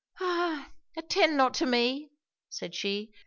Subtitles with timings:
[0.19, 0.71] 'Ah!
[0.97, 2.09] attend not to me!'
[2.49, 3.11] said she.